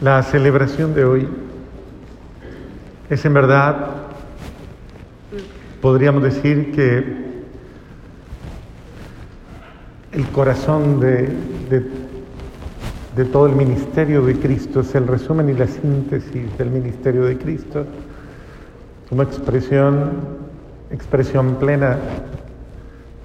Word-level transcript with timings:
La 0.00 0.22
celebración 0.22 0.94
de 0.94 1.04
hoy 1.04 1.28
es 3.10 3.22
en 3.26 3.34
verdad, 3.34 3.90
podríamos 5.82 6.22
decir 6.22 6.72
que 6.72 7.04
el 10.12 10.26
corazón 10.28 11.00
de, 11.00 11.28
de, 13.14 13.24
todo 13.26 13.44
el 13.44 13.54
ministerio 13.54 14.24
de 14.24 14.36
Cristo, 14.36 14.80
es 14.80 14.94
el 14.94 15.06
resumen 15.06 15.50
y 15.50 15.52
la 15.52 15.66
síntesis 15.66 16.56
del 16.56 16.70
ministerio 16.70 17.26
de 17.26 17.36
Cristo, 17.36 17.84
como 19.10 19.22
expresión, 19.22 20.12
expresión 20.90 21.56
plena 21.56 21.98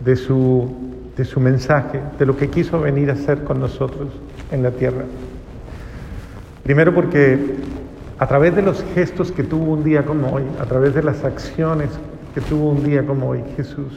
de 0.03 0.17
su, 0.17 0.75
de 1.15 1.23
su 1.23 1.39
mensaje, 1.39 2.01
de 2.19 2.25
lo 2.25 2.35
que 2.35 2.49
quiso 2.49 2.81
venir 2.81 3.11
a 3.11 3.13
hacer 3.13 3.45
con 3.45 3.61
nosotros 3.61 4.09
en 4.51 4.61
la 4.61 4.71
tierra. 4.71 5.05
Primero 6.65 6.95
porque 6.95 7.37
a 8.17 8.25
través 8.25 8.55
de 8.55 8.63
los 8.63 8.83
gestos 8.95 9.31
que 9.31 9.43
tuvo 9.43 9.73
un 9.73 9.83
día 9.83 10.03
como 10.03 10.33
hoy, 10.33 10.41
a 10.59 10.65
través 10.65 10.95
de 10.95 11.03
las 11.03 11.23
acciones 11.23 11.91
que 12.33 12.41
tuvo 12.41 12.71
un 12.71 12.83
día 12.83 13.05
como 13.05 13.29
hoy, 13.29 13.43
Jesús 13.55 13.93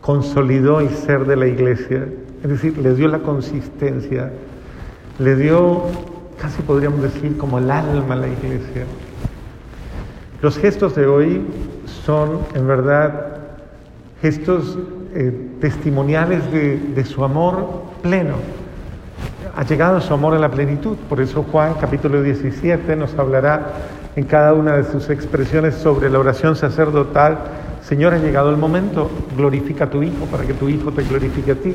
consolidó 0.00 0.78
el 0.78 0.90
ser 0.90 1.26
de 1.26 1.34
la 1.34 1.48
iglesia, 1.48 2.06
es 2.44 2.48
decir, 2.48 2.78
le 2.78 2.94
dio 2.94 3.08
la 3.08 3.18
consistencia, 3.18 4.30
le 5.18 5.34
dio, 5.34 5.82
casi 6.40 6.62
podríamos 6.62 7.02
decir, 7.02 7.36
como 7.36 7.58
el 7.58 7.68
alma 7.68 8.14
a 8.14 8.18
la 8.18 8.28
iglesia. 8.28 8.84
Los 10.40 10.56
gestos 10.56 10.94
de 10.94 11.08
hoy 11.08 11.42
son, 12.06 12.42
en 12.54 12.64
verdad, 12.68 13.38
gestos 14.22 14.78
eh, 15.14 15.48
testimoniales 15.60 16.48
de, 16.52 16.78
de 16.78 17.04
su 17.04 17.24
amor 17.24 17.82
pleno 18.02 18.36
ha 19.58 19.64
llegado 19.64 20.00
su 20.00 20.14
amor 20.14 20.34
a 20.34 20.38
la 20.38 20.52
plenitud. 20.52 20.96
Por 21.08 21.20
eso 21.20 21.44
Juan 21.50 21.74
capítulo 21.80 22.22
17 22.22 22.94
nos 22.94 23.18
hablará 23.18 23.72
en 24.14 24.22
cada 24.22 24.54
una 24.54 24.76
de 24.76 24.84
sus 24.84 25.10
expresiones 25.10 25.74
sobre 25.74 26.08
la 26.08 26.20
oración 26.20 26.54
sacerdotal. 26.54 27.38
Señor, 27.82 28.14
ha 28.14 28.18
llegado 28.18 28.50
el 28.50 28.56
momento, 28.56 29.10
glorifica 29.36 29.86
a 29.86 29.90
tu 29.90 30.00
Hijo 30.04 30.26
para 30.30 30.44
que 30.44 30.54
tu 30.54 30.68
Hijo 30.68 30.92
te 30.92 31.02
glorifique 31.02 31.50
a 31.50 31.54
ti. 31.56 31.74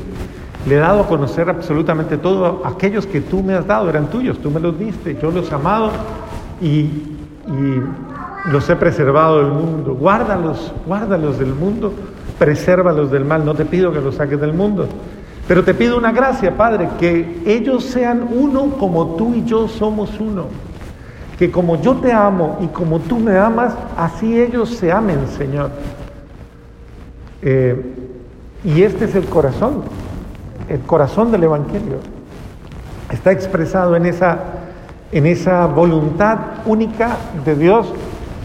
Le 0.65 0.75
he 0.75 0.77
dado 0.77 1.01
a 1.01 1.07
conocer 1.07 1.49
absolutamente 1.49 2.17
todo. 2.17 2.61
Aquellos 2.65 3.05
que 3.05 3.19
tú 3.19 3.43
me 3.43 3.53
has 3.53 3.67
dado 3.67 3.89
eran 3.89 4.07
tuyos, 4.07 4.39
tú 4.39 4.49
me 4.49 4.61
los 4.61 4.79
diste, 4.79 5.17
yo 5.21 5.29
los 5.29 5.51
he 5.51 5.55
amado 5.55 5.91
y, 6.61 6.67
y 6.67 7.81
los 8.49 8.69
he 8.69 8.77
preservado 8.77 9.39
del 9.39 9.51
mundo. 9.51 9.93
Guárdalos, 9.95 10.71
guárdalos 10.87 11.37
del 11.37 11.53
mundo, 11.53 11.91
presérvalos 12.39 13.11
del 13.11 13.25
mal. 13.25 13.43
No 13.43 13.53
te 13.55 13.65
pido 13.65 13.91
que 13.91 13.99
los 13.99 14.15
saques 14.15 14.39
del 14.39 14.53
mundo, 14.53 14.87
pero 15.47 15.63
te 15.63 15.73
pido 15.73 15.97
una 15.97 16.11
gracia, 16.11 16.55
Padre, 16.55 16.89
que 16.99 17.41
ellos 17.45 17.83
sean 17.83 18.27
uno 18.31 18.77
como 18.77 19.15
tú 19.15 19.33
y 19.35 19.43
yo 19.43 19.67
somos 19.67 20.19
uno. 20.19 20.45
Que 21.37 21.51
como 21.51 21.81
yo 21.81 21.95
te 21.95 22.13
amo 22.13 22.59
y 22.61 22.67
como 22.67 22.99
tú 22.99 23.19
me 23.19 23.37
amas, 23.37 23.73
así 23.97 24.39
ellos 24.39 24.69
se 24.69 24.91
amen, 24.91 25.27
Señor. 25.37 25.71
Eh, 27.41 27.93
y 28.63 28.83
este 28.83 29.05
es 29.05 29.15
el 29.15 29.25
corazón, 29.25 29.83
el 30.69 30.79
corazón 30.81 31.31
del 31.31 31.43
Evangelio. 31.43 31.97
Está 33.11 33.33
expresado 33.33 33.97
en 33.97 34.05
esa, 34.05 34.39
en 35.11 35.25
esa 35.25 35.65
voluntad 35.67 36.37
única 36.65 37.17
de 37.43 37.55
Dios 37.55 37.93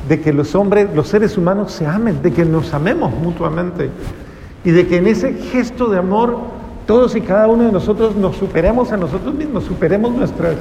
de 0.09 0.21
que 0.21 0.33
los 0.33 0.55
hombres, 0.57 0.89
los 0.95 1.07
seres 1.07 1.39
humanos 1.39 1.71
se 1.71 1.87
amen, 1.87 2.23
de 2.23 2.33
que 2.33 2.45
nos 2.45 2.75
amemos 2.75 3.13
mutuamente 3.13 3.91
y 4.65 4.71
de 4.73 4.89
que 4.89 4.97
en 4.97 5.07
ese 5.07 5.35
gesto 5.35 5.89
de 5.89 5.99
amor 5.99 6.58
todos 6.89 7.14
y 7.17 7.20
cada 7.20 7.48
uno 7.48 7.64
de 7.64 7.72
nosotros 7.72 8.17
nos 8.17 8.36
superemos 8.36 8.92
a 8.92 8.97
nosotros 8.97 9.34
mismos, 9.34 9.64
superemos 9.64 10.11
nuestras, 10.11 10.55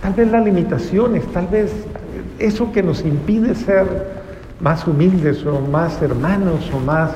tal 0.00 0.14
vez 0.14 0.30
las 0.30 0.42
limitaciones, 0.42 1.22
tal 1.34 1.48
vez 1.48 1.70
eso 2.38 2.72
que 2.72 2.82
nos 2.82 3.04
impide 3.04 3.54
ser 3.54 3.84
más 4.58 4.86
humildes 4.86 5.44
o 5.44 5.60
más 5.60 6.00
hermanos 6.00 6.70
o 6.74 6.78
más, 6.78 7.10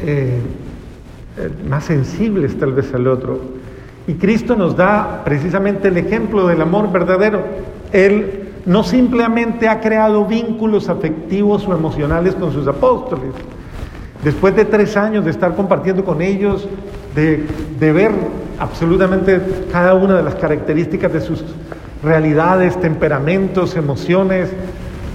eh, 0.00 0.40
eh, 1.36 1.50
más 1.68 1.84
sensibles 1.84 2.58
tal 2.58 2.72
vez 2.72 2.94
al 2.94 3.06
otro. 3.06 3.38
Y 4.06 4.14
Cristo 4.14 4.56
nos 4.56 4.74
da 4.74 5.20
precisamente 5.22 5.88
el 5.88 5.98
ejemplo 5.98 6.46
del 6.46 6.62
amor 6.62 6.90
verdadero. 6.90 7.42
Él 7.92 8.48
no 8.64 8.82
simplemente 8.82 9.68
ha 9.68 9.78
creado 9.78 10.24
vínculos 10.24 10.88
afectivos 10.88 11.68
o 11.68 11.74
emocionales 11.74 12.34
con 12.34 12.50
sus 12.50 12.66
apóstoles. 12.66 13.34
Después 14.24 14.56
de 14.56 14.64
tres 14.64 14.96
años 14.96 15.26
de 15.26 15.32
estar 15.32 15.54
compartiendo 15.54 16.02
con 16.02 16.22
ellos, 16.22 16.66
de, 17.14 17.92
ver 17.92 18.12
absolutamente 18.58 19.40
cada 19.70 19.94
una 19.94 20.16
de 20.16 20.22
las 20.22 20.34
características 20.36 21.12
de 21.12 21.20
sus 21.20 21.44
realidades, 22.02 22.80
temperamentos, 22.80 23.76
emociones. 23.76 24.50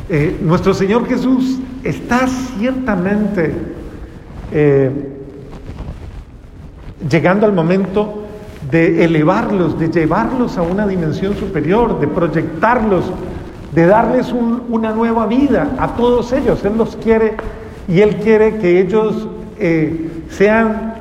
Eh, 0.09 0.37
nuestro 0.41 0.73
Señor 0.73 1.07
Jesús 1.07 1.59
está 1.83 2.27
ciertamente 2.27 3.53
eh, 4.51 4.91
llegando 7.09 7.45
al 7.45 7.53
momento 7.53 8.23
de 8.71 9.05
elevarlos, 9.05 9.79
de 9.79 9.89
llevarlos 9.89 10.57
a 10.57 10.61
una 10.61 10.87
dimensión 10.87 11.35
superior, 11.35 11.99
de 11.99 12.07
proyectarlos, 12.07 13.05
de 13.73 13.85
darles 13.85 14.33
una 14.33 14.91
nueva 14.91 15.25
vida 15.27 15.75
a 15.77 15.95
todos 15.95 16.33
ellos. 16.33 16.63
Él 16.65 16.73
los 16.77 16.95
quiere 16.97 17.35
y 17.87 18.01
Él 18.01 18.17
quiere 18.17 18.57
que 18.57 18.81
ellos 18.81 19.27
eh, 19.59 20.09
sean 20.29 20.95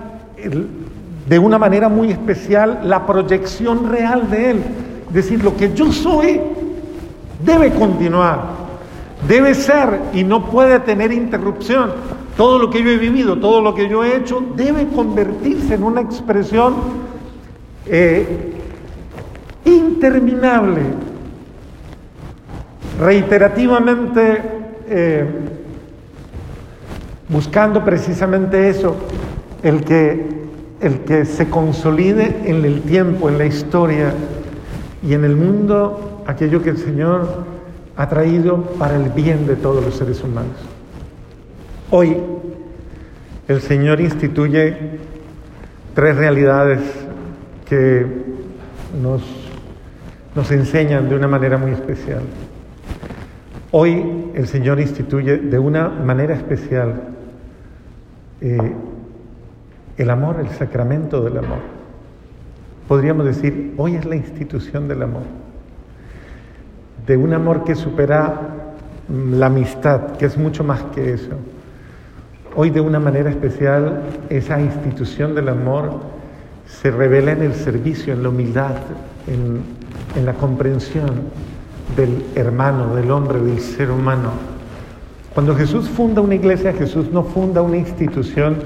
de 1.27 1.39
una 1.39 1.59
manera 1.59 1.89
muy 1.89 2.11
especial 2.11 2.81
la 2.85 3.05
proyección 3.07 3.91
real 3.91 4.31
de 4.31 4.51
Él. 4.51 4.63
Es 5.09 5.15
decir, 5.15 5.43
lo 5.43 5.57
que 5.57 5.75
yo 5.75 5.93
soy 5.93 6.41
debe 7.45 7.73
continuar, 7.73 8.41
debe 9.27 9.55
ser 9.55 10.01
y 10.13 10.25
no 10.25 10.47
puede 10.47 10.79
tener 10.81 11.13
interrupción. 11.13 11.93
Todo 12.37 12.59
lo 12.59 12.71
que 12.71 12.83
yo 12.83 12.91
he 12.91 12.99
vivido, 12.99 13.39
todo 13.39 13.61
lo 13.61 13.75
que 13.75 13.89
yo 13.89 14.05
he 14.05 14.17
hecho, 14.17 14.43
debe 14.55 14.87
convertirse 14.89 15.75
en 15.75 15.83
una 15.83 16.03
expresión 16.03 16.75
eh, 17.87 18.53
interminable, 19.65 20.83
reiterativamente 23.01 24.43
eh, 24.89 25.27
buscando 27.29 27.83
precisamente 27.85 28.69
eso, 28.69 28.97
el 29.63 29.83
que 29.83 30.46
el 30.81 31.01
que 31.01 31.25
se 31.25 31.49
consolide 31.49 32.43
en 32.45 32.65
el 32.65 32.83
tiempo, 32.83 33.29
en 33.29 33.39
la 33.39 33.47
historia 33.47 34.13
y 35.03 35.15
en 35.15 35.25
el 35.25 35.37
mundo 35.37 36.23
aquello 36.27 36.63
que 36.63 36.71
el 36.71 36.79
Señor 36.79 37.45
ha 37.97 38.09
traído 38.09 38.63
para 38.79 38.97
el 38.97 39.11
bien 39.11 39.47
de 39.47 39.57
todos 39.57 39.85
los 39.85 39.95
seres 39.97 40.23
humanos. 40.23 40.57
Hoy 41.91 42.17
el 43.49 43.61
Señor 43.61 44.01
instituye 44.01 44.77
tres 45.95 46.17
realidades 46.17 46.81
que 47.69 48.07
nos, 49.01 49.23
nos 50.35 50.51
enseñan 50.51 51.09
de 51.09 51.15
una 51.15 51.29
manera 51.29 51.57
muy 51.57 51.71
especial. 51.71 52.21
Hoy 53.71 54.31
el 54.35 54.47
Señor 54.47 54.81
instituye 54.81 55.39
de 55.39 55.59
una 55.59 55.89
manera 55.89 56.35
especial 56.35 57.03
eh, 58.41 58.73
el 59.97 60.11
amor, 60.11 60.37
el 60.41 60.51
sacramento 60.51 61.23
del 61.23 61.39
amor. 61.39 61.59
Podríamos 62.89 63.27
decir, 63.27 63.75
hoy 63.77 63.97
es 63.97 64.05
la 64.05 64.17
institución 64.17 64.89
del 64.89 65.03
amor. 65.03 65.23
De 67.07 67.17
un 67.17 67.33
amor 67.33 67.65
que 67.65 67.75
supera 67.75 68.41
la 69.09 69.47
amistad, 69.47 70.17
que 70.17 70.27
es 70.27 70.37
mucho 70.37 70.65
más 70.65 70.83
que 70.95 71.15
eso. 71.15 71.33
Hoy 72.55 72.71
de 72.71 72.81
una 72.81 72.99
manera 72.99 73.31
especial 73.31 74.03
esa 74.31 74.61
institución 74.61 75.35
del 75.35 75.49
amor 75.49 76.01
se 76.67 76.91
revela 76.91 77.33
en 77.33 77.43
el 77.43 77.55
servicio, 77.55 78.13
en 78.13 78.23
la 78.23 78.29
humildad, 78.29 78.77
en, 79.27 79.61
en 80.17 80.27
la 80.27 80.35
comprensión 80.35 81.07
del 81.97 82.25
hermano, 82.35 82.95
del 82.95 83.11
hombre, 83.11 83.41
del 83.41 83.61
ser 83.61 83.91
humano. 83.91 84.31
Cuando 85.35 85.55
Jesús 85.55 85.89
funda 85.89 86.23
una 86.23 86.35
iglesia, 86.35 86.73
Jesús 86.73 87.11
no 87.13 87.23
funda 87.23 87.63
una 87.63 87.77
institución 87.77 88.57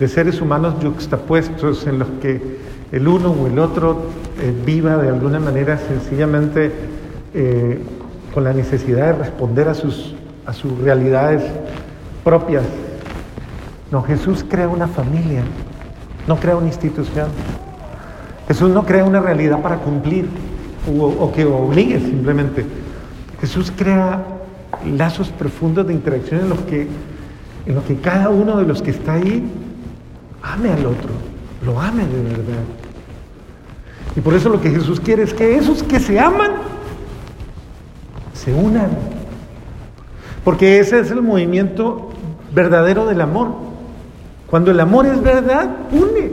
de 0.00 0.08
seres 0.08 0.40
humanos 0.40 0.74
juxtapuestos 0.82 1.86
en 1.86 1.98
los 1.98 2.08
que 2.22 2.40
el 2.90 3.06
uno 3.06 3.32
o 3.32 3.46
el 3.46 3.58
otro 3.58 4.06
eh, 4.40 4.52
viva 4.64 4.96
de 4.96 5.10
alguna 5.10 5.38
manera 5.38 5.76
sencillamente 5.76 6.72
eh, 7.34 7.78
con 8.32 8.44
la 8.44 8.54
necesidad 8.54 9.08
de 9.08 9.24
responder 9.24 9.68
a 9.68 9.74
sus, 9.74 10.14
a 10.46 10.54
sus 10.54 10.76
realidades 10.78 11.42
propias. 12.24 12.64
No, 13.92 14.02
Jesús 14.02 14.42
crea 14.48 14.68
una 14.68 14.88
familia, 14.88 15.42
no 16.26 16.36
crea 16.36 16.56
una 16.56 16.68
institución. 16.68 17.28
Jesús 18.48 18.70
no 18.70 18.86
crea 18.86 19.04
una 19.04 19.20
realidad 19.20 19.60
para 19.60 19.76
cumplir 19.76 20.26
o, 20.88 21.04
o 21.04 21.30
que 21.32 21.44
obligue 21.44 22.00
simplemente. 22.00 22.64
Jesús 23.38 23.70
crea 23.76 24.24
lazos 24.96 25.28
profundos 25.28 25.86
de 25.86 25.92
interacción 25.92 26.40
en 26.40 26.48
los 26.48 26.60
que, 26.60 26.88
en 27.66 27.74
los 27.74 27.84
que 27.84 27.96
cada 27.96 28.30
uno 28.30 28.56
de 28.56 28.64
los 28.64 28.80
que 28.80 28.92
está 28.92 29.12
ahí 29.12 29.46
ame 30.42 30.72
al 30.72 30.86
otro, 30.86 31.10
lo 31.64 31.80
ame 31.80 32.06
de 32.06 32.22
verdad. 32.22 32.64
Y 34.16 34.20
por 34.20 34.34
eso 34.34 34.48
lo 34.48 34.60
que 34.60 34.70
Jesús 34.70 35.00
quiere 35.00 35.22
es 35.22 35.34
que 35.34 35.56
esos 35.56 35.82
que 35.82 36.00
se 36.00 36.18
aman 36.18 36.52
se 38.34 38.52
unan. 38.52 38.90
Porque 40.44 40.80
ese 40.80 41.00
es 41.00 41.10
el 41.10 41.22
movimiento 41.22 42.10
verdadero 42.54 43.06
del 43.06 43.20
amor. 43.20 43.48
Cuando 44.48 44.70
el 44.70 44.80
amor 44.80 45.06
es 45.06 45.22
verdad, 45.22 45.68
une. 45.92 46.32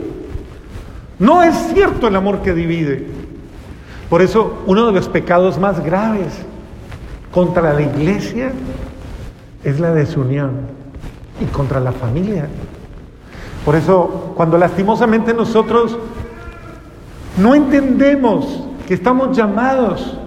No 1.20 1.44
es 1.44 1.56
cierto 1.74 2.08
el 2.08 2.16
amor 2.16 2.42
que 2.42 2.54
divide. 2.54 3.06
Por 4.10 4.22
eso 4.22 4.64
uno 4.66 4.88
de 4.88 4.94
los 4.94 5.10
pecados 5.10 5.60
más 5.60 5.84
graves 5.84 6.34
contra 7.32 7.74
la 7.74 7.82
iglesia 7.82 8.52
es 9.64 9.80
la 9.80 9.94
desunión 9.94 10.52
y 11.42 11.46
contra 11.46 11.80
la 11.80 11.92
familia. 11.92 12.48
Por 13.68 13.76
eso 13.76 14.32
cuando 14.38 14.58
lastimosamente 14.58 15.34
nosotros 15.34 15.98
no 17.38 17.54
entendemos 17.54 18.64
que 18.88 18.94
estamos 18.94 19.36
llamados 19.36 20.18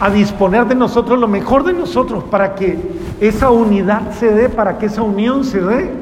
a 0.00 0.10
disponer 0.10 0.66
de 0.66 0.74
nosotros 0.74 1.16
lo 1.20 1.28
mejor 1.28 1.62
de 1.62 1.74
nosotros 1.74 2.24
para 2.24 2.56
que 2.56 2.76
esa 3.20 3.50
unidad 3.50 4.10
se 4.18 4.34
dé, 4.34 4.48
para 4.48 4.78
que 4.78 4.86
esa 4.86 5.00
unión 5.02 5.44
se 5.44 5.60
dé. 5.60 5.92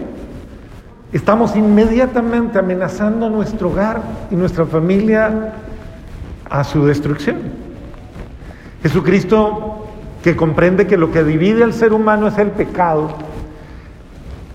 Estamos 1.12 1.54
inmediatamente 1.54 2.58
amenazando 2.58 3.28
nuestro 3.28 3.68
hogar 3.68 4.00
y 4.30 4.34
nuestra 4.34 4.64
familia 4.64 5.52
a 6.48 6.64
su 6.64 6.86
destrucción. 6.86 7.40
Jesucristo, 8.82 9.84
que 10.24 10.34
comprende 10.34 10.86
que 10.86 10.96
lo 10.96 11.12
que 11.12 11.24
divide 11.24 11.62
al 11.62 11.74
ser 11.74 11.92
humano 11.92 12.26
es 12.26 12.38
el 12.38 12.52
pecado, 12.52 13.10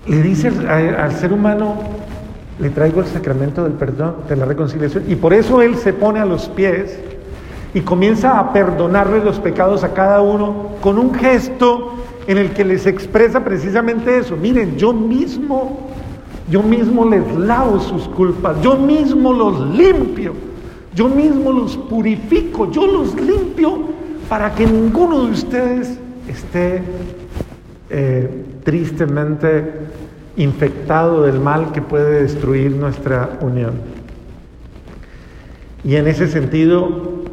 le 0.07 0.21
dice 0.21 0.47
al, 0.47 1.11
ser 1.13 1.31
humano, 1.31 1.75
le 2.59 2.69
traigo 2.69 3.01
el 3.01 3.07
sacramento 3.07 3.63
del 3.63 3.73
perdón, 3.73 4.15
de 4.29 4.35
la 4.35 4.45
reconciliación, 4.45 5.03
y 5.07 5.15
por 5.15 5.33
eso 5.33 5.61
Él 5.61 5.75
se 5.75 5.93
pone 5.93 6.19
a 6.19 6.25
los 6.25 6.47
pies 6.49 6.97
y 7.73 7.81
comienza 7.81 8.39
a 8.39 8.53
perdonarle 8.53 9.23
los 9.23 9.39
pecados 9.39 9.83
a 9.83 9.93
cada 9.93 10.21
uno 10.21 10.69
con 10.81 10.97
un 10.97 11.13
gesto 11.13 11.93
en 12.27 12.37
el 12.37 12.51
que 12.51 12.63
les 12.63 12.85
expresa 12.85 13.43
precisamente 13.43 14.17
eso. 14.17 14.37
Miren, 14.37 14.77
yo 14.77 14.93
mismo, 14.93 15.89
yo 16.49 16.63
mismo 16.63 17.05
les 17.05 17.35
lavo 17.37 17.79
sus 17.79 18.07
culpas, 18.07 18.61
yo 18.61 18.77
mismo 18.77 19.33
los 19.33 19.59
limpio, 19.75 20.33
yo 20.93 21.09
mismo 21.09 21.51
los 21.51 21.75
purifico, 21.75 22.71
yo 22.71 22.87
los 22.87 23.13
limpio 23.15 23.79
para 24.29 24.55
que 24.55 24.65
ninguno 24.65 25.25
de 25.25 25.31
ustedes 25.31 25.99
esté 26.29 26.81
eh, 27.89 28.45
tristemente 28.63 29.73
infectado 30.37 31.23
del 31.23 31.39
mal 31.39 31.71
que 31.71 31.81
puede 31.81 32.23
destruir 32.23 32.71
nuestra 32.71 33.37
unión. 33.41 33.73
Y 35.83 35.95
en 35.95 36.07
ese 36.07 36.27
sentido, 36.27 37.23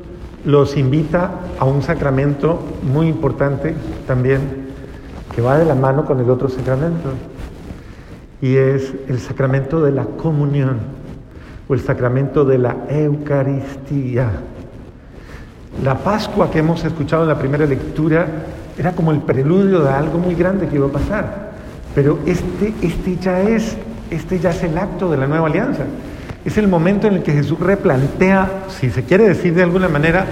los 0.44 0.76
invita 0.76 1.30
a 1.58 1.64
un 1.64 1.82
sacramento 1.82 2.60
muy 2.92 3.08
importante 3.08 3.74
también, 4.06 4.40
que 5.34 5.40
va 5.40 5.58
de 5.58 5.64
la 5.64 5.74
mano 5.74 6.04
con 6.04 6.20
el 6.20 6.28
otro 6.28 6.48
sacramento, 6.48 7.10
y 8.40 8.56
es 8.56 8.92
el 9.08 9.20
sacramento 9.20 9.80
de 9.80 9.92
la 9.92 10.04
comunión 10.04 10.78
o 11.68 11.74
el 11.74 11.80
sacramento 11.80 12.44
de 12.44 12.58
la 12.58 12.76
Eucaristía. 12.88 14.30
La 15.82 15.96
Pascua 15.96 16.50
que 16.50 16.58
hemos 16.58 16.84
escuchado 16.84 17.22
en 17.22 17.28
la 17.28 17.38
primera 17.38 17.64
lectura 17.64 18.26
era 18.76 18.92
como 18.92 19.12
el 19.12 19.20
preludio 19.20 19.80
de 19.80 19.90
algo 19.90 20.18
muy 20.18 20.34
grande 20.34 20.68
que 20.68 20.76
iba 20.76 20.88
a 20.88 20.92
pasar, 20.92 21.51
pero 21.94 22.18
este, 22.26 22.74
este, 22.82 23.16
ya 23.16 23.40
es, 23.42 23.76
este 24.10 24.38
ya 24.38 24.50
es 24.50 24.62
el 24.62 24.76
acto 24.78 25.10
de 25.10 25.16
la 25.16 25.26
nueva 25.26 25.48
alianza. 25.48 25.84
Es 26.44 26.58
el 26.58 26.68
momento 26.68 27.06
en 27.06 27.14
el 27.14 27.22
que 27.22 27.32
Jesús 27.32 27.58
replantea, 27.60 28.64
si 28.68 28.90
se 28.90 29.04
quiere 29.04 29.28
decir 29.28 29.54
de 29.54 29.62
alguna 29.62 29.88
manera, 29.88 30.26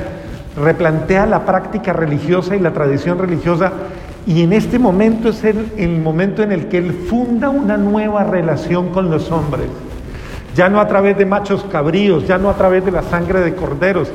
replantea 0.56 1.26
la 1.26 1.44
práctica 1.44 1.92
religiosa 1.92 2.56
y 2.56 2.60
la 2.60 2.72
tradición 2.72 3.18
religiosa 3.18 3.72
y 4.26 4.42
en 4.42 4.52
este 4.52 4.78
momento 4.78 5.30
es 5.30 5.42
el, 5.44 5.72
el, 5.76 5.98
momento 5.98 6.42
en 6.42 6.52
el 6.52 6.66
que 6.66 6.78
Él 6.78 6.92
funda 7.08 7.48
una 7.48 7.76
nueva 7.76 8.24
relación 8.24 8.90
con 8.90 9.10
los 9.10 9.30
hombres. 9.30 9.66
Ya 10.54 10.68
no 10.68 10.80
a 10.80 10.88
través 10.88 11.16
de 11.16 11.24
machos 11.24 11.64
cabríos, 11.64 12.26
ya 12.26 12.36
no 12.36 12.50
a 12.50 12.54
través 12.54 12.84
de 12.84 12.90
la 12.90 13.02
sangre 13.02 13.40
de 13.40 13.54
corderos, 13.54 14.10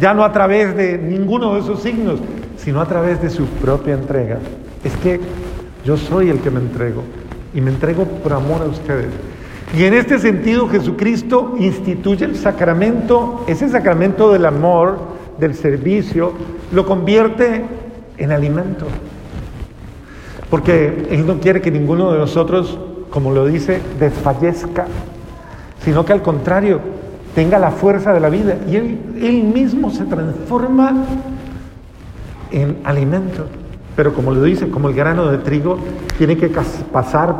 ya 0.00 0.14
no 0.14 0.24
a 0.24 0.32
través 0.32 0.76
de 0.76 0.96
ninguno 0.98 1.54
de 1.54 1.60
esos 1.60 1.82
signos, 1.82 2.20
sino 2.56 2.80
a 2.80 2.86
través 2.86 3.20
de 3.20 3.28
su 3.28 3.44
propia 3.46 3.94
entrega. 3.94 4.38
Es 4.82 4.96
que 4.98 5.20
yo 5.84 5.96
soy 5.96 6.30
el 6.30 6.40
que 6.40 6.50
me 6.50 6.60
entrego 6.60 7.02
y 7.54 7.60
me 7.60 7.70
entrego 7.70 8.04
por 8.04 8.32
amor 8.32 8.62
a 8.62 8.66
ustedes. 8.66 9.08
Y 9.76 9.84
en 9.84 9.94
este 9.94 10.18
sentido 10.18 10.68
Jesucristo 10.68 11.54
instituye 11.58 12.24
el 12.24 12.36
sacramento, 12.36 13.44
ese 13.46 13.68
sacramento 13.68 14.32
del 14.32 14.46
amor, 14.46 14.98
del 15.38 15.54
servicio, 15.54 16.32
lo 16.72 16.84
convierte 16.84 17.64
en 18.18 18.32
alimento. 18.32 18.86
Porque 20.50 21.06
Él 21.10 21.26
no 21.26 21.38
quiere 21.38 21.60
que 21.60 21.70
ninguno 21.70 22.12
de 22.12 22.18
nosotros, 22.18 22.78
como 23.10 23.32
lo 23.32 23.46
dice, 23.46 23.80
desfallezca, 23.98 24.86
sino 25.84 26.04
que 26.04 26.12
al 26.12 26.22
contrario, 26.22 26.80
tenga 27.34 27.58
la 27.60 27.70
fuerza 27.70 28.12
de 28.12 28.20
la 28.20 28.28
vida. 28.28 28.56
Y 28.68 28.74
Él, 28.74 28.98
él 29.22 29.44
mismo 29.44 29.90
se 29.90 30.04
transforma 30.04 31.04
en 32.50 32.78
alimento. 32.82 33.46
Pero 33.96 34.14
como 34.14 34.32
lo 34.32 34.42
dice, 34.42 34.68
como 34.70 34.88
el 34.88 34.94
grano 34.94 35.30
de 35.30 35.38
trigo, 35.38 35.78
tiene 36.16 36.36
que 36.36 36.48
pasar 36.92 37.34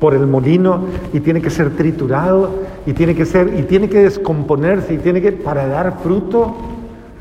por 0.00 0.14
el 0.14 0.26
molino 0.26 0.84
y 1.12 1.20
tiene 1.20 1.40
que 1.40 1.50
ser 1.50 1.70
triturado 1.70 2.50
y 2.84 2.92
tiene 2.92 3.14
que 3.14 3.24
ser 3.24 3.54
y 3.58 3.62
tiene 3.62 3.88
que 3.88 4.02
descomponerse 4.02 4.94
y 4.94 4.98
tiene 4.98 5.20
que 5.20 5.32
para 5.32 5.66
dar 5.66 5.98
fruto 6.02 6.54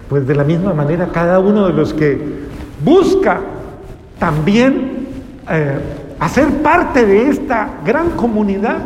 pues 0.10 0.27
de 0.27 0.36
la 0.36 0.44
misma 0.44 0.74
manera 0.74 1.10
cada 1.12 1.39
uno 1.39 1.68
de 1.68 1.74
los 1.74 1.94
que 1.94 2.19
busca 2.83 3.39
también 4.19 5.07
eh, 5.50 5.80
hacer 6.19 6.50
parte 6.62 7.06
de 7.06 7.30
esta 7.30 7.80
gran 7.86 8.12
comunidad 8.12 8.80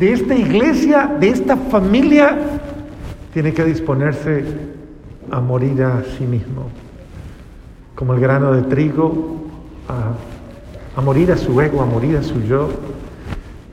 de 0.00 0.12
esta 0.12 0.34
iglesia 0.34 1.14
de 1.20 1.28
esta 1.28 1.56
familia 1.56 2.38
tiene 3.34 3.52
que 3.52 3.64
disponerse 3.64 4.44
a 5.30 5.40
morir 5.40 5.82
a 5.82 6.02
sí 6.16 6.24
mismo 6.24 6.70
como 7.96 8.14
el 8.14 8.20
grano 8.20 8.52
de 8.52 8.62
trigo 8.62 9.40
a, 9.88 11.00
morir 11.00 11.32
a 11.32 11.36
su 11.36 11.60
ego 11.60 11.82
a 11.82 11.86
morir 11.86 12.16
a 12.16 12.22
su 12.22 12.40
yo 12.42 12.70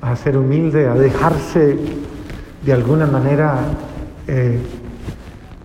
a 0.02 0.16
ser 0.18 0.38
humilde, 0.38 0.88
a 0.88 0.96
dejarse 0.96 1.78
de 2.66 2.74
alguna 2.74 3.06
manera, 3.08 3.58
eh, 4.28 4.60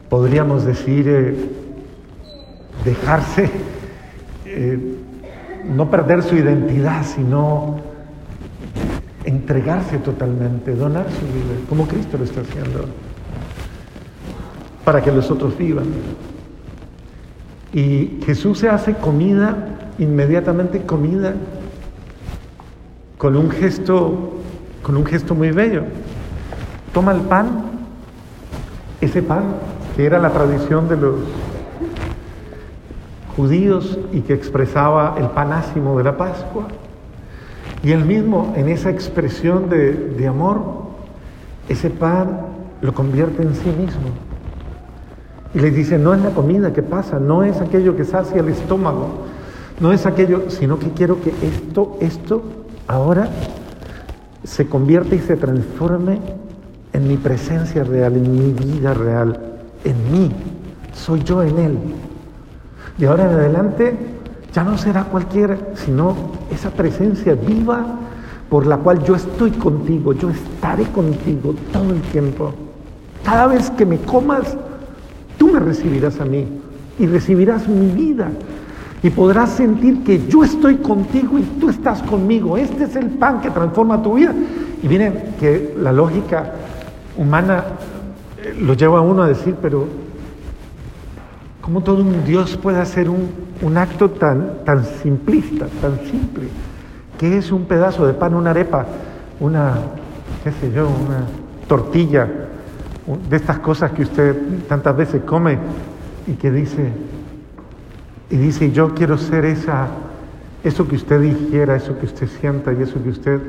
podríamos 0.09 0.65
decir, 0.65 1.09
eh, 1.09 1.35
dejarse, 2.85 3.51
eh, 4.47 4.79
no 5.75 5.91
perder 5.91 6.23
su 6.23 6.37
identidad, 6.37 7.05
sino 7.05 7.81
entregarse 9.25 9.99
totalmente, 9.99 10.75
donar 10.75 11.07
su 11.11 11.27
vida, 11.27 11.59
como 11.69 11.87
Cristo 11.87 12.17
lo 12.17 12.25
está 12.25 12.41
haciendo, 12.41 12.85
para 14.85 15.03
que 15.03 15.11
los 15.11 15.31
otros 15.31 15.59
vivan. 15.59 15.87
Y 17.73 18.21
Jesús 18.25 18.59
se 18.59 18.69
hace 18.69 18.95
comida, 18.95 19.57
inmediatamente 19.99 20.83
comida 20.83 21.35
con 23.19 23.37
un 23.37 23.51
gesto, 23.51 24.35
con 24.83 24.97
un 24.97 25.05
gesto 25.05 25.35
muy 25.35 25.51
bello. 25.51 25.83
Toma 26.93 27.13
el 27.13 27.21
pan, 27.23 27.65
ese 29.01 29.23
pan 29.23 29.43
que 29.97 30.07
era 30.07 30.19
la 30.19 30.31
tradición 30.31 30.89
de 30.89 30.97
los 30.97 31.17
judíos 33.37 33.99
y 34.13 34.21
que 34.21 34.35
expresaba 34.35 35.17
el 35.19 35.29
panásimo 35.31 35.99
de 35.99 36.05
la 36.05 36.17
Pascua. 36.17 36.69
Y 37.83 37.93
él 37.93 38.05
mismo, 38.05 38.53
en 38.57 38.69
esa 38.69 38.91
expresión 38.91 39.69
de 39.69 40.27
amor, 40.27 40.89
ese 41.69 41.91
pan 41.91 42.41
lo 42.81 42.95
convierte 42.95 43.43
en 43.43 43.55
sí 43.55 43.69
mismo. 43.71 44.28
Y 45.55 45.61
le 45.61 45.71
dice, 45.71 45.99
no 45.99 46.15
es 46.15 46.21
la 46.21 46.31
comida 46.31 46.73
que 46.73 46.83
pasa, 46.83 47.19
no 47.19 47.43
es 47.43 47.61
aquello 47.61 47.97
que 47.97 48.05
sacia 48.05 48.41
el 48.41 48.49
estómago, 48.49 49.09
no 49.81 49.93
es 49.93 50.07
aquello, 50.07 50.51
sino 50.51 50.79
que 50.79 50.91
quiero 50.91 51.21
que 51.21 51.33
esto, 51.43 51.97
esto 52.01 52.43
ahora 52.87 53.29
se 54.45 54.67
convierte 54.67 55.17
y 55.17 55.21
se 55.21 55.37
transforme 55.37 56.19
en 56.93 57.09
mi 57.09 57.17
presencia 57.17 57.85
real, 57.85 58.17
en 58.17 58.33
mi 58.33 58.53
vida 58.53 58.95
real, 58.95 59.41
en 59.85 60.13
mí. 60.13 60.33
Soy 60.93 61.23
yo 61.23 61.43
en 61.43 61.59
Él. 61.59 61.79
De 62.97 63.07
ahora 63.07 63.31
en 63.31 63.39
adelante 63.39 63.97
ya 64.53 64.65
no 64.65 64.77
será 64.77 65.05
cualquiera, 65.05 65.57
sino 65.75 66.17
esa 66.51 66.71
presencia 66.71 67.35
viva 67.35 67.87
por 68.49 68.67
la 68.67 68.79
cual 68.79 69.05
yo 69.05 69.15
estoy 69.15 69.51
contigo, 69.53 70.13
yo 70.15 70.31
estaré 70.31 70.85
contigo 70.85 71.55
todo 71.73 71.93
el 71.93 72.01
tiempo. 72.03 72.53
Cada 73.25 73.47
vez 73.47 73.71
que 73.71 73.85
me 73.85 73.99
comas, 73.99 74.57
tú 75.39 75.49
me 75.49 75.61
recibirás 75.61 76.21
a 76.21 76.25
mí 76.25 76.47
y 76.99 77.07
recibirás 77.07 77.67
mi 77.69 77.87
vida 77.91 78.29
y 79.03 79.11
podrás 79.11 79.51
sentir 79.51 80.03
que 80.03 80.27
yo 80.27 80.45
estoy 80.45 80.77
contigo 80.77 81.39
y 81.39 81.43
tú 81.61 81.71
estás 81.71 82.03
conmigo. 82.03 82.57
Este 82.57 82.85
es 82.85 82.97
el 82.97 83.11
pan 83.11 83.41
que 83.41 83.51
transforma 83.51 84.03
tu 84.03 84.15
vida. 84.15 84.35
Y 84.83 84.89
miren 84.89 85.35
que 85.39 85.75
la 85.81 85.93
lógica 85.93 86.53
humana 87.17 87.65
eh, 88.43 88.55
lo 88.61 88.75
lleva 88.75 88.99
a 88.99 89.03
uno 89.03 89.23
a 89.23 89.29
decir, 89.29 89.55
pero 89.63 89.87
¿Cómo 91.61 91.83
todo 91.83 92.03
un 92.03 92.25
Dios 92.25 92.57
puede 92.57 92.79
hacer 92.79 93.11
un, 93.11 93.29
un 93.61 93.77
acto 93.77 94.09
tan, 94.09 94.65
tan 94.65 94.87
simplista, 94.87 95.67
tan 95.83 95.99
simple? 96.11 96.45
que 97.19 97.37
es 97.37 97.51
un 97.53 97.65
pedazo 97.65 98.07
de 98.07 98.15
pan, 98.15 98.33
una 98.35 98.51
arepa, 98.51 98.87
una, 99.41 99.75
qué 100.45 100.53
sé 100.53 100.73
yo, 100.73 100.87
una 100.87 101.27
tortilla, 101.67 102.29
de 103.17 103.37
estas 103.37 103.59
cosas 103.61 103.93
que 103.93 104.03
usted 104.03 104.37
tantas 104.69 104.97
veces 104.97 105.23
come 105.25 105.59
y 106.27 106.33
que 106.33 106.51
dice, 106.51 106.91
y 108.31 108.37
dice, 108.37 108.71
yo 108.71 108.95
quiero 108.95 109.17
ser 109.17 109.47
esa, 109.47 109.89
eso 110.63 110.87
que 110.87 110.97
usted 110.97 111.21
dijera, 111.21 111.77
eso 111.77 111.99
que 111.99 112.07
usted 112.07 112.29
sienta 112.29 112.73
y 112.73 112.83
eso 112.83 113.03
que 113.03 113.09
usted 113.11 113.41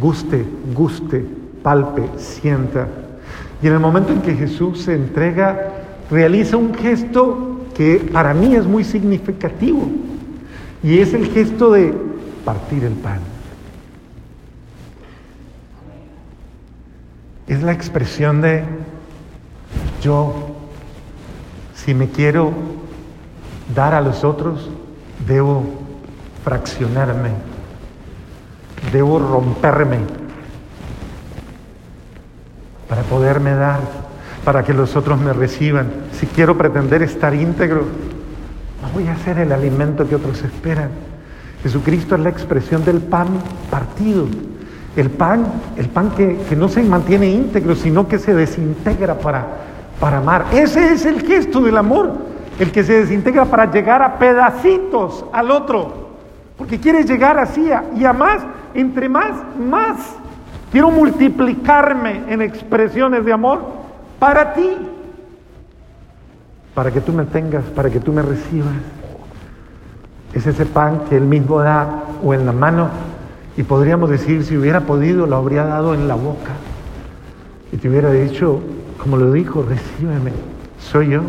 guste, 0.00 0.44
guste, 0.74 1.24
palpe, 1.62 2.02
sienta. 2.16 2.86
Y 3.60 3.66
en 3.66 3.72
el 3.74 3.80
momento 3.80 4.12
en 4.12 4.22
que 4.22 4.34
Jesús 4.34 4.82
se 4.82 4.94
entrega, 4.94 5.72
realiza 6.10 6.56
un 6.56 6.74
gesto 6.74 7.66
que 7.74 8.08
para 8.12 8.34
mí 8.34 8.54
es 8.54 8.66
muy 8.66 8.84
significativo. 8.84 9.88
Y 10.82 10.98
es 10.98 11.14
el 11.14 11.26
gesto 11.26 11.72
de 11.72 11.94
partir 12.44 12.84
el 12.84 12.94
pan. 12.94 13.20
Es 17.46 17.62
la 17.62 17.72
expresión 17.72 18.40
de 18.40 18.64
yo, 20.02 20.34
si 21.74 21.94
me 21.94 22.08
quiero 22.08 22.52
dar 23.74 23.94
a 23.94 24.00
los 24.00 24.24
otros, 24.24 24.68
debo 25.26 25.64
fraccionarme, 26.44 27.30
debo 28.92 29.18
romperme 29.18 29.98
para 32.88 33.02
poderme 33.02 33.54
dar, 33.54 33.80
para 34.44 34.64
que 34.64 34.74
los 34.74 34.96
otros 34.96 35.18
me 35.20 35.32
reciban. 35.32 35.88
Si 36.12 36.26
quiero 36.26 36.58
pretender 36.58 37.02
estar 37.02 37.34
íntegro, 37.34 37.86
no 38.82 38.88
voy 38.92 39.06
a 39.08 39.16
ser 39.18 39.38
el 39.38 39.52
alimento 39.52 40.06
que 40.06 40.16
otros 40.16 40.42
esperan. 40.42 40.90
Jesucristo 41.62 42.16
es 42.16 42.20
la 42.20 42.28
expresión 42.28 42.84
del 42.84 42.98
pan 42.98 43.28
partido. 43.70 44.26
El 44.96 45.08
pan, 45.08 45.46
el 45.76 45.88
pan 45.88 46.10
que, 46.10 46.38
no 46.56 46.68
se 46.68 46.82
mantiene 46.82 47.30
íntegro, 47.30 47.76
sino 47.76 48.08
que 48.08 48.18
se 48.18 48.34
desintegra 48.34 49.18
para, 49.18 49.46
para 50.02 50.18
amar. 50.18 50.46
Ese 50.52 50.92
es 50.92 51.06
el 51.06 51.20
gesto 51.20 51.60
del 51.60 51.76
amor, 51.76 52.10
el 52.58 52.72
que 52.72 52.82
se 52.82 52.94
desintegra 52.94 53.44
para 53.44 53.70
llegar 53.70 54.02
a 54.02 54.18
pedacitos 54.18 55.24
al 55.32 55.52
otro. 55.52 56.08
Porque 56.58 56.80
quiere 56.80 57.04
llegar 57.04 57.38
así 57.38 57.70
y 57.96 58.04
a 58.04 58.12
más, 58.12 58.42
entre 58.74 59.08
más, 59.08 59.30
más. 59.56 60.16
Quiero 60.72 60.90
multiplicarme 60.90 62.24
en 62.26 62.42
expresiones 62.42 63.24
de 63.24 63.32
amor 63.32 63.62
para 64.18 64.54
ti, 64.54 64.70
para 66.74 66.90
que 66.90 67.00
tú 67.00 67.12
me 67.12 67.24
tengas, 67.26 67.62
para 67.66 67.88
que 67.88 68.00
tú 68.00 68.12
me 68.12 68.22
recibas. 68.22 68.74
Es 70.34 70.44
ese 70.48 70.66
pan 70.66 71.02
que 71.08 71.16
Él 71.16 71.26
mismo 71.26 71.60
da 71.60 72.02
o 72.24 72.34
en 72.34 72.44
la 72.44 72.52
mano 72.52 72.88
y 73.56 73.62
podríamos 73.62 74.10
decir, 74.10 74.42
si 74.42 74.56
hubiera 74.56 74.80
podido, 74.80 75.26
lo 75.26 75.36
habría 75.36 75.62
dado 75.62 75.94
en 75.94 76.08
la 76.08 76.16
boca. 76.16 76.50
Y 77.70 77.76
te 77.76 77.88
hubiera 77.88 78.10
dicho, 78.10 78.60
como 79.02 79.16
lo 79.16 79.32
dijo, 79.32 79.64
recíbeme, 79.68 80.30
soy 80.78 81.10
yo. 81.10 81.22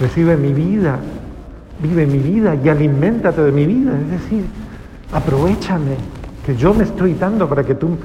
Recibe 0.00 0.36
mi 0.36 0.52
vida, 0.52 0.98
vive 1.80 2.06
mi 2.06 2.18
vida 2.18 2.56
y 2.56 2.68
aliméntate 2.68 3.42
de 3.42 3.52
mi 3.52 3.66
vida. 3.66 3.92
Es 4.00 4.22
decir, 4.22 4.44
aprovechame, 5.12 5.96
que 6.44 6.56
yo 6.56 6.74
me 6.74 6.84
estoy 6.84 7.14
dando 7.14 7.48
para 7.48 7.62
que 7.62 7.76
tú 7.76 7.96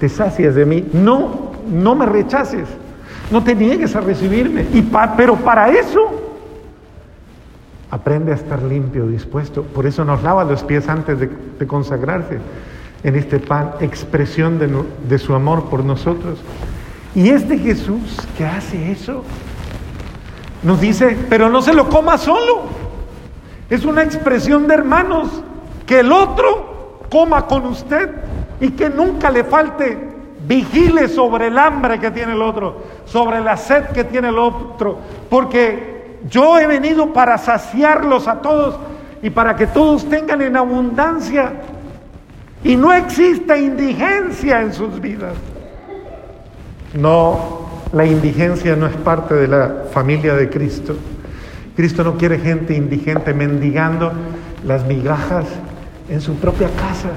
te 0.00 0.08
sacies 0.08 0.54
de 0.54 0.64
mí. 0.64 0.88
No, 0.94 1.52
no 1.70 1.94
me 1.94 2.06
rechaces, 2.06 2.66
no 3.30 3.44
te 3.44 3.54
niegues 3.54 3.94
a 3.94 4.00
recibirme. 4.00 4.66
Pero 5.16 5.36
para 5.36 5.68
eso 5.68 6.22
Aprende 7.92 8.32
a 8.32 8.36
estar 8.36 8.62
limpio, 8.62 9.06
dispuesto. 9.06 9.64
Por 9.64 9.84
eso 9.84 10.02
nos 10.02 10.22
lava 10.22 10.44
los 10.44 10.64
pies 10.64 10.88
antes 10.88 11.20
de, 11.20 11.28
consagrarse 11.66 12.38
en 13.04 13.16
este 13.16 13.38
pan, 13.38 13.72
expresión 13.80 14.58
de 14.58 15.18
su 15.18 15.34
amor 15.34 15.68
por 15.68 15.84
nosotros. 15.84 16.38
Y 17.14 17.28
este 17.28 17.58
Jesús 17.58 18.16
que 18.36 18.44
hace 18.46 18.92
eso, 18.92 19.22
nos 20.62 20.80
dice, 20.80 21.16
pero 21.28 21.50
no 21.50 21.60
se 21.60 21.74
lo 21.74 21.88
coma 21.88 22.16
solo. 22.16 22.62
Es 23.68 23.84
una 23.84 24.02
expresión 24.02 24.66
de 24.66 24.74
hermanos, 24.74 25.42
que 25.86 26.00
el 26.00 26.12
otro 26.12 27.00
coma 27.10 27.46
con 27.46 27.66
usted 27.66 28.10
y 28.60 28.70
que 28.70 28.88
nunca 28.88 29.30
le 29.30 29.44
falte. 29.44 30.12
Vigile 30.46 31.08
sobre 31.08 31.48
el 31.48 31.58
hambre 31.58 32.00
que 32.00 32.10
tiene 32.10 32.32
el 32.32 32.42
otro, 32.42 32.82
sobre 33.04 33.40
la 33.40 33.56
sed 33.56 33.86
que 33.94 34.02
tiene 34.04 34.28
el 34.28 34.38
otro, 34.38 34.98
porque 35.30 36.18
yo 36.28 36.58
he 36.58 36.66
venido 36.66 37.12
para 37.12 37.38
saciarlos 37.38 38.26
a 38.26 38.40
todos 38.40 38.78
y 39.22 39.30
para 39.30 39.54
que 39.54 39.68
todos 39.68 40.08
tengan 40.08 40.42
en 40.42 40.56
abundancia 40.56 41.52
y 42.64 42.74
no 42.74 42.92
exista 42.92 43.56
indigencia 43.56 44.62
en 44.62 44.72
sus 44.72 45.00
vidas. 45.00 45.34
No, 46.94 47.62
la 47.92 48.04
indigencia 48.04 48.76
no 48.76 48.86
es 48.86 48.96
parte 48.96 49.34
de 49.34 49.48
la 49.48 49.84
familia 49.92 50.34
de 50.34 50.50
Cristo. 50.50 50.94
Cristo 51.74 52.04
no 52.04 52.16
quiere 52.16 52.38
gente 52.38 52.74
indigente 52.74 53.32
mendigando 53.32 54.12
las 54.66 54.84
migajas 54.84 55.46
en 56.08 56.20
su 56.20 56.34
propia 56.36 56.68
casa, 56.68 57.08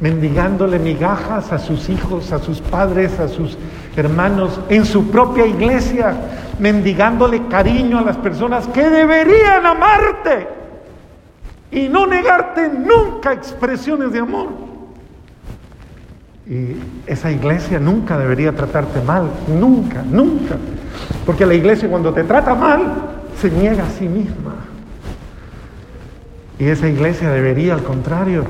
mendigándole 0.00 0.78
migajas 0.78 1.52
a 1.52 1.58
sus 1.58 1.90
hijos, 1.90 2.32
a 2.32 2.38
sus 2.38 2.60
padres, 2.60 3.20
a 3.20 3.28
sus 3.28 3.58
hermanos, 3.96 4.60
en 4.70 4.86
su 4.86 5.10
propia 5.10 5.46
iglesia, 5.46 6.14
mendigándole 6.58 7.46
cariño 7.48 7.98
a 7.98 8.02
las 8.02 8.16
personas 8.16 8.66
que 8.68 8.88
deberían 8.88 9.66
amarte 9.66 10.48
y 11.70 11.88
no 11.88 12.06
negarte 12.06 12.68
nunca 12.68 13.32
expresiones 13.32 14.12
de 14.12 14.20
amor. 14.20 14.63
Y 16.46 16.76
esa 17.06 17.30
iglesia 17.30 17.78
nunca 17.78 18.18
debería 18.18 18.52
tratarte 18.52 19.00
mal, 19.00 19.30
nunca, 19.48 20.02
nunca. 20.02 20.56
Porque 21.24 21.46
la 21.46 21.54
iglesia 21.54 21.88
cuando 21.88 22.12
te 22.12 22.22
trata 22.24 22.54
mal, 22.54 22.82
se 23.40 23.50
niega 23.50 23.84
a 23.84 23.90
sí 23.90 24.06
misma. 24.06 24.54
Y 26.58 26.66
esa 26.66 26.88
iglesia 26.88 27.30
debería, 27.30 27.74
al 27.74 27.82
contrario, 27.82 28.44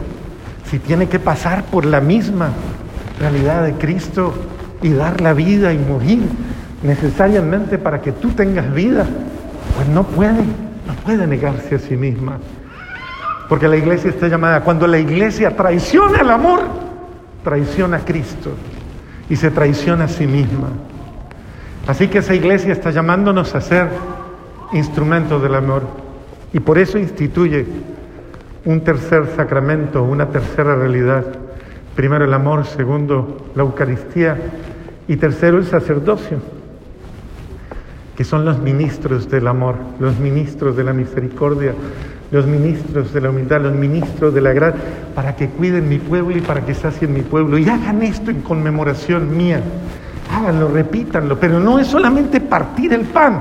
si 0.71 0.79
tiene 0.79 1.09
que 1.09 1.21
pasar 1.21 1.65
por 1.65 1.87
la 1.87 2.01
misma 2.01 2.51
realidad 3.21 3.65
de 3.65 3.75
Cristo 3.75 4.35
y 4.83 4.91
dar 4.91 5.21
la 5.21 5.33
vida 5.33 5.73
y 5.73 5.79
morir, 5.79 6.23
necesariamente 6.83 7.79
para 7.79 8.03
que 8.03 8.11
tú 8.11 8.31
tengas 8.31 8.75
vida, 8.75 9.07
pues 9.77 9.89
no 9.89 10.03
puede, 10.03 10.43
no 10.43 10.95
puede 11.05 11.27
negarse 11.27 11.77
a 11.77 11.79
sí 11.79 11.97
misma. 11.97 12.39
Porque 13.49 13.69
la 13.69 13.77
iglesia 13.77 14.11
está 14.11 14.27
llamada, 14.27 14.63
cuando 14.63 14.87
la 14.87 14.99
iglesia 14.99 15.57
traiciona 15.57 16.21
el 16.21 16.31
amor, 16.31 16.84
traiciona 17.45 17.99
a 17.99 18.05
Cristo 18.05 18.51
y 19.31 19.37
se 19.37 19.53
traiciona 19.53 20.05
a 20.05 20.09
sí 20.09 20.27
misma. 20.27 20.71
Así 21.87 22.09
que 22.09 22.19
esa 22.19 22.35
iglesia 22.35 22.73
está 22.73 22.91
llamándonos 22.91 23.55
a 23.55 23.61
ser 23.61 23.89
instrumentos 24.73 25.41
del 25.43 25.55
amor 25.55 25.83
y 26.53 26.59
por 26.59 26.79
eso 26.79 26.99
instituye 26.99 27.67
un 28.65 28.81
tercer 28.81 29.29
sacramento, 29.37 30.03
una 30.03 30.31
tercera 30.31 30.75
realidad. 30.75 31.25
Primero 31.95 32.25
el 32.25 32.35
amor, 32.35 32.65
segundo 32.65 33.51
la 33.55 33.63
Eucaristía 33.63 34.37
y 35.07 35.17
tercero 35.17 35.59
el 35.59 35.67
sacerdocio 35.67 36.39
que 38.17 38.25
son 38.25 38.45
los 38.45 38.59
ministros 38.61 39.29
del 39.29 39.47
amor, 39.49 39.77
los 39.99 40.19
ministros 40.19 40.77
de 40.77 40.85
la 40.85 40.93
misericordia, 40.93 41.75
los 42.31 42.47
ministros 42.47 43.13
de 43.13 43.21
la 43.21 43.31
humildad, 43.31 43.61
los 43.61 43.75
ministros 43.75 44.35
de 44.35 44.41
la 44.41 44.53
gracia, 44.53 44.81
para 45.15 45.37
que 45.37 45.49
cuiden 45.49 45.89
mi 45.89 45.99
pueblo 45.99 46.37
y 46.37 46.41
para 46.41 46.65
que 46.65 46.75
sacien 46.75 47.13
mi 47.13 47.23
pueblo. 47.23 47.59
Y 47.59 47.69
hagan 47.69 48.03
esto 48.03 48.31
en 48.31 48.43
conmemoración 48.43 49.37
mía. 49.37 49.61
Háganlo, 50.33 50.69
repítanlo, 50.69 51.39
pero 51.39 51.61
no 51.61 51.79
es 51.79 51.87
solamente 51.87 52.41
partir 52.41 52.93
el 52.93 53.03
pan. 53.03 53.41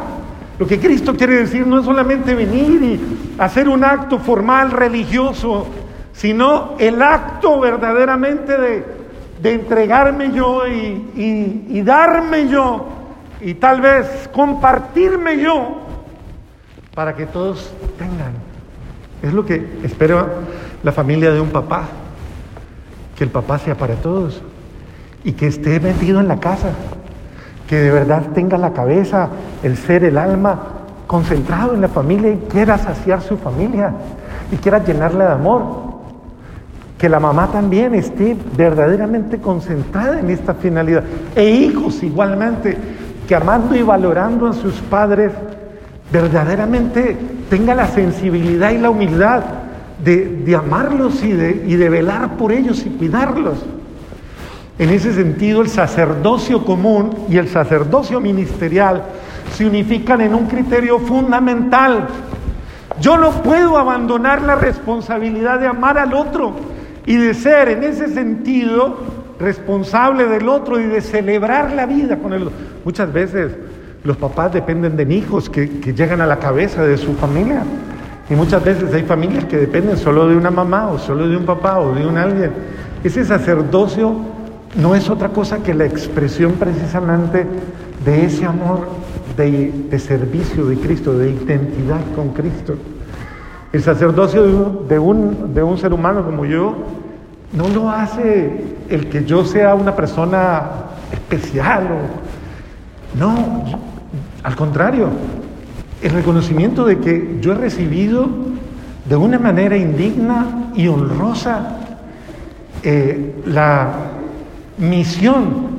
Lo 0.59 0.67
que 0.67 0.79
Cristo 0.79 1.15
quiere 1.15 1.37
decir 1.37 1.65
no 1.65 1.79
es 1.79 1.85
solamente 1.85 2.35
venir 2.35 2.83
y 2.83 2.99
hacer 3.39 3.67
un 3.67 3.83
acto 3.83 4.19
formal 4.19 4.71
religioso, 4.71 5.67
sino 6.13 6.75
el 6.77 7.01
acto 7.01 7.59
verdaderamente 7.59 8.57
de, 8.57 9.03
entregarme 9.43 10.31
yo 10.31 10.65
y, 10.67 11.65
y 11.67 11.81
darme 11.81 12.47
yo 12.47 12.87
y 13.43 13.55
tal 13.55 13.81
vez 13.81 14.29
compartirme 14.33 15.41
yo 15.41 15.81
para 16.95 17.15
que 17.15 17.25
todos 17.25 17.73
tengan. 17.97 18.22
Es 19.23 19.33
lo 19.33 19.45
que 19.45 19.79
espera 19.83 20.27
la 20.83 20.91
familia 20.91 21.31
de 21.31 21.39
un 21.39 21.47
papá, 21.47 21.83
que 23.15 23.23
el 23.23 23.29
papá 23.29 23.57
sea 23.57 23.75
para 23.75 23.95
todos 23.95 24.41
y 25.23 25.31
que 25.31 25.47
esté 25.47 25.79
metido 25.79 26.19
en 26.19 26.27
la 26.27 26.41
casa, 26.41 26.71
que 27.65 27.77
de 27.77 27.89
verdad 27.89 28.23
tenga 28.33 28.57
la 28.57 28.73
cabeza, 28.73 29.29
el 29.63 29.77
ser, 29.77 30.03
el 30.03 30.17
alma 30.17 30.59
concentrado 31.07 31.73
en 31.73 31.79
la 31.79 31.87
familia 31.87 32.33
y 32.33 32.37
quiera 32.49 32.77
saciar 32.77 33.21
su 33.21 33.37
familia 33.37 33.93
y 34.51 34.57
quiera 34.57 34.83
llenarla 34.83 35.27
de 35.27 35.31
amor. 35.31 35.83
Que 36.97 37.07
la 37.07 37.21
mamá 37.21 37.47
también 37.47 37.95
esté 37.95 38.37
verdaderamente 38.57 39.39
concentrada 39.39 40.19
en 40.19 40.31
esta 40.31 40.53
finalidad. 40.53 41.03
E 41.33 41.49
hijos 41.49 42.03
igualmente, 42.03 42.77
que 43.25 43.35
amando 43.35 43.73
y 43.73 43.83
valorando 43.83 44.47
a 44.47 44.53
sus 44.53 44.73
padres 44.81 45.31
verdaderamente 46.13 47.17
tenga 47.49 47.73
la 47.73 47.87
sensibilidad 47.87 48.69
y 48.69 48.77
la 48.77 48.91
humildad 48.91 49.43
de, 50.03 50.55
amarlos 50.55 51.23
y 51.23 51.31
de, 51.31 51.63
y 51.65 51.75
de 51.75 51.89
velar 51.89 52.37
por 52.37 52.51
ellos 52.51 52.85
y 52.85 52.89
cuidarlos. 52.91 53.57
En 54.77 54.89
ese 54.89 55.13
sentido, 55.13 55.61
el 55.61 55.69
sacerdocio 55.69 56.63
común 56.65 57.25
y 57.29 57.37
el 57.37 57.47
sacerdocio 57.47 58.21
ministerial 58.21 59.03
se 59.55 59.65
unifican 59.65 60.21
en 60.21 60.35
un 60.35 60.45
criterio 60.45 60.99
fundamental. 60.99 62.07
Yo 63.01 63.17
no 63.17 63.31
puedo 63.41 63.77
abandonar 63.79 64.43
la 64.43 64.55
responsabilidad 64.55 65.59
de 65.59 65.67
amar 65.67 65.97
al 65.97 66.13
otro 66.13 66.53
y 67.07 67.15
de 67.15 67.33
ser 67.33 67.69
en 67.69 67.83
ese 67.83 68.07
sentido 68.09 68.97
responsable 69.39 70.27
del 70.27 70.47
otro 70.47 70.79
y 70.79 70.85
de 70.85 71.01
celebrar 71.01 71.71
la 71.71 71.87
vida 71.87 72.17
con 72.19 72.33
el 72.33 72.43
otro. 72.43 72.57
Muchas 72.85 73.11
veces 73.11 73.51
los 74.03 74.17
papás 74.17 74.51
dependen 74.51 74.97
de 74.97 75.13
hijos 75.13 75.49
que, 75.49 75.67
llegan 75.93 76.21
a 76.21 76.27
la 76.27 76.39
cabeza 76.39 76.83
de 76.83 76.97
su 76.97 77.13
familia. 77.13 77.63
Y 78.29 78.35
muchas 78.35 78.63
veces 78.63 78.93
hay 78.93 79.03
familias 79.03 79.45
que 79.45 79.57
dependen 79.57 79.97
solo 79.97 80.27
de 80.27 80.35
una 80.35 80.51
mamá 80.51 80.87
o 80.87 80.97
solo 80.97 81.27
de 81.27 81.37
un 81.37 81.45
papá 81.45 81.79
o 81.79 81.93
de 81.93 82.05
un 82.05 82.17
alguien. 82.17 82.51
Ese 83.03 83.23
sacerdocio 83.23 84.15
no 84.75 84.95
es 84.95 85.09
otra 85.09 85.29
cosa 85.29 85.59
que 85.59 85.73
la 85.73 85.85
expresión 85.85 86.53
precisamente 86.53 87.45
de 88.05 88.25
ese 88.25 88.45
amor 88.45 88.87
de, 89.37 89.99
servicio 89.99 90.65
de 90.65 90.77
Cristo, 90.77 91.17
de 91.17 91.31
identidad 91.31 92.01
con 92.15 92.29
Cristo. 92.29 92.75
El 93.71 93.83
sacerdocio 93.83 94.43
de 94.87 94.99
un, 94.99 95.53
de 95.53 95.63
un 95.63 95.77
ser 95.77 95.93
humano 95.93 96.23
como 96.23 96.45
yo 96.45 96.75
no 97.53 97.69
lo 97.69 97.89
hace 97.89 98.75
el 98.89 99.09
que 99.09 99.25
yo 99.25 99.45
sea 99.45 99.75
una 99.75 99.95
persona 99.95 100.63
especial. 101.11 101.87
No, 103.17 103.35
al 104.43 104.55
contrario, 104.55 105.09
el 106.01 106.11
reconocimiento 106.11 106.85
de 106.85 106.99
que 106.99 107.37
yo 107.41 107.53
he 107.53 107.55
recibido 107.55 108.27
de 109.07 109.15
una 109.15 109.39
manera 109.39 109.77
indigna 109.77 110.69
y 110.75 110.87
honrosa 110.87 111.77
eh, 112.83 113.35
la 113.45 113.93
misión 114.77 115.73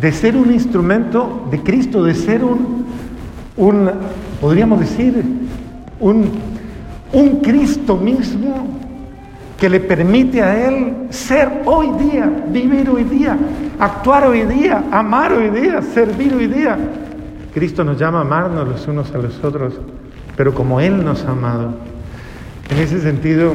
de 0.00 0.12
ser 0.12 0.36
un 0.36 0.52
instrumento 0.52 1.48
de 1.50 1.60
Cristo, 1.62 2.04
de 2.04 2.14
ser 2.14 2.44
un, 2.44 2.86
un 3.56 3.90
podríamos 4.40 4.80
decir, 4.80 5.22
un, 5.98 6.30
un 7.12 7.40
Cristo 7.40 7.96
mismo 7.96 8.68
que 9.58 9.68
le 9.68 9.80
permite 9.80 10.42
a 10.42 10.68
Él 10.68 11.08
ser 11.10 11.62
hoy 11.66 11.90
día, 11.98 12.30
vivir 12.48 12.88
hoy 12.88 13.04
día, 13.04 13.36
actuar 13.78 14.26
hoy 14.26 14.42
día, 14.42 14.84
amar 14.90 15.32
hoy 15.32 15.50
día, 15.50 15.82
servir 15.82 16.34
hoy 16.34 16.46
día. 16.46 16.78
Cristo 17.52 17.84
nos 17.84 17.98
llama 17.98 18.18
a 18.18 18.22
amarnos 18.22 18.68
los 18.68 18.86
unos 18.86 19.12
a 19.12 19.18
los 19.18 19.42
otros, 19.42 19.74
pero 20.36 20.54
como 20.54 20.80
Él 20.80 21.04
nos 21.04 21.24
ha 21.24 21.32
amado. 21.32 21.74
En 22.70 22.78
ese 22.78 23.00
sentido, 23.00 23.54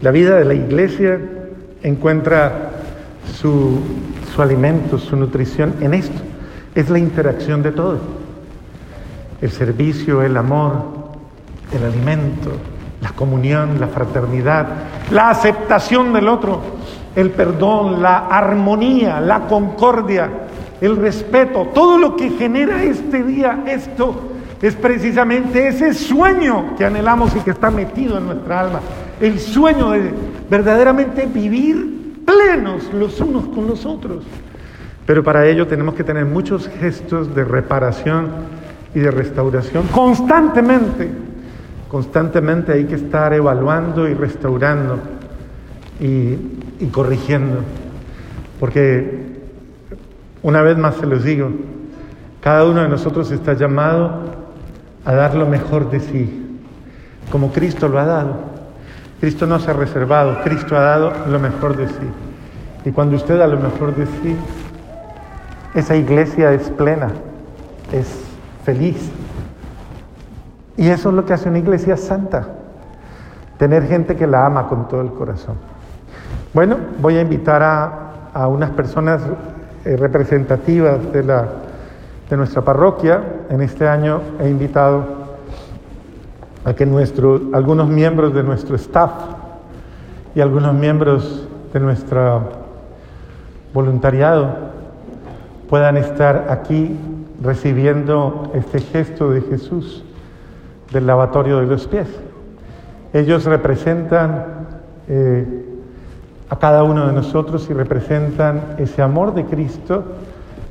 la 0.00 0.10
vida 0.10 0.36
de 0.36 0.44
la 0.44 0.54
iglesia 0.54 1.18
encuentra 1.82 2.70
su, 3.34 3.80
su 4.34 4.42
alimento, 4.42 4.98
su 4.98 5.16
nutrición 5.16 5.74
en 5.80 5.94
esto. 5.94 6.20
Es 6.74 6.90
la 6.90 6.98
interacción 6.98 7.62
de 7.62 7.72
todo. 7.72 7.98
El 9.40 9.50
servicio, 9.50 10.22
el 10.22 10.36
amor, 10.36 10.84
el 11.72 11.84
alimento, 11.84 12.52
la 13.02 13.10
comunión, 13.10 13.80
la 13.80 13.88
fraternidad, 13.88 14.66
la 15.10 15.30
aceptación 15.30 16.12
del 16.12 16.28
otro, 16.28 16.60
el 17.14 17.30
perdón, 17.30 18.02
la 18.02 18.26
armonía, 18.28 19.20
la 19.20 19.46
concordia, 19.46 20.30
el 20.80 20.96
respeto, 20.96 21.68
todo 21.74 21.98
lo 21.98 22.16
que 22.16 22.30
genera 22.30 22.82
este 22.82 23.22
día, 23.22 23.64
esto 23.66 24.32
es 24.62 24.74
precisamente 24.74 25.68
ese 25.68 25.94
sueño 25.94 26.74
que 26.76 26.84
anhelamos 26.84 27.34
y 27.36 27.40
que 27.40 27.50
está 27.50 27.70
metido 27.70 28.18
en 28.18 28.26
nuestra 28.26 28.60
alma, 28.60 28.80
el 29.20 29.38
sueño 29.38 29.90
de 29.90 30.12
verdaderamente 30.50 31.26
vivir 31.26 32.22
plenos 32.24 32.92
los 32.92 33.20
unos 33.20 33.46
con 33.48 33.66
los 33.66 33.86
otros. 33.86 34.24
Pero 35.06 35.22
para 35.22 35.46
ello 35.46 35.66
tenemos 35.66 35.94
que 35.94 36.02
tener 36.02 36.24
muchos 36.24 36.68
gestos 36.80 37.34
de 37.34 37.44
reparación 37.44 38.28
y 38.94 38.98
de 38.98 39.10
restauración 39.10 39.86
constantemente. 39.88 41.08
Constantemente 41.88 42.72
hay 42.72 42.84
que 42.86 42.96
estar 42.96 43.32
evaluando 43.32 44.08
y 44.08 44.14
restaurando 44.14 44.98
y, 46.00 46.86
corrigiendo. 46.90 47.60
Porque 48.58 49.35
una 50.46 50.62
vez 50.62 50.78
más 50.78 50.94
se 50.94 51.06
los 51.06 51.24
digo, 51.24 51.50
cada 52.40 52.64
uno 52.64 52.80
de 52.80 52.88
nosotros 52.88 53.32
está 53.32 53.54
llamado 53.54 54.20
a 55.04 55.12
dar 55.12 55.34
lo 55.34 55.44
mejor 55.44 55.90
de 55.90 55.98
sí, 55.98 56.60
como 57.32 57.50
Cristo 57.50 57.88
lo 57.88 57.98
ha 57.98 58.04
dado. 58.04 58.36
Cristo 59.18 59.48
no 59.48 59.58
se 59.58 59.72
ha 59.72 59.74
reservado, 59.74 60.44
Cristo 60.44 60.76
ha 60.76 60.82
dado 60.82 61.12
lo 61.28 61.40
mejor 61.40 61.76
de 61.76 61.88
sí. 61.88 62.10
Y 62.84 62.92
cuando 62.92 63.16
usted 63.16 63.36
da 63.36 63.48
lo 63.48 63.58
mejor 63.58 63.96
de 63.96 64.06
sí, 64.06 64.36
esa 65.74 65.96
iglesia 65.96 66.52
es 66.52 66.70
plena, 66.70 67.08
es 67.90 68.06
feliz. 68.64 69.10
Y 70.76 70.86
eso 70.90 71.08
es 71.08 71.14
lo 71.16 71.24
que 71.24 71.32
hace 71.32 71.48
una 71.48 71.58
iglesia 71.58 71.96
santa, 71.96 72.46
tener 73.58 73.88
gente 73.88 74.14
que 74.14 74.28
la 74.28 74.46
ama 74.46 74.68
con 74.68 74.86
todo 74.86 75.00
el 75.00 75.10
corazón. 75.10 75.56
Bueno, 76.54 76.76
voy 77.00 77.16
a 77.16 77.22
invitar 77.22 77.64
a, 77.64 78.12
a 78.32 78.46
unas 78.46 78.70
personas 78.70 79.22
eh, 79.86 79.96
representativas 79.96 81.12
de, 81.12 81.22
la, 81.22 81.46
de 82.28 82.36
nuestra 82.36 82.62
parroquia. 82.62 83.22
En 83.48 83.62
este 83.62 83.86
año 83.86 84.20
he 84.40 84.48
invitado 84.48 85.04
a 86.64 86.74
que 86.74 86.82
algunos 87.52 87.88
miembros 87.88 88.34
de 88.34 88.42
nuestro 88.42 88.74
staff 88.74 89.12
y 90.34 90.40
algunos 90.40 90.74
miembros 90.74 91.46
de 91.72 91.78
nuestro 91.78 92.50
voluntariado 93.72 94.48
puedan 95.68 95.96
estar 95.96 96.46
aquí 96.50 96.98
recibiendo 97.40 98.50
este 98.54 98.80
gesto 98.80 99.30
de 99.30 99.42
Jesús 99.42 100.04
del 100.92 101.06
lavatorio 101.06 101.60
de 101.60 101.66
los 101.66 101.86
pies. 101.86 102.08
Ellos 103.12 103.44
representan 103.44 104.46
eh, 105.08 105.65
a 106.48 106.56
cada 106.56 106.84
uno 106.84 107.06
de 107.06 107.12
nosotros 107.12 107.68
y 107.70 107.72
representan 107.72 108.76
ese 108.78 109.02
amor 109.02 109.34
de 109.34 109.44
Cristo, 109.44 110.04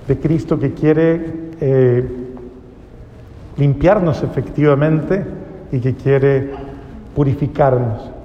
de 0.08 0.20
Cristo 0.20 0.58
que 0.58 0.74
quiere 0.74 1.52
eh, 1.60 2.08
limpiarnos 3.58 4.24
efectivamente 4.24 5.26
y 5.72 5.80
que 5.80 5.96
quiere 5.96 6.52
purificarnos. 7.16 8.12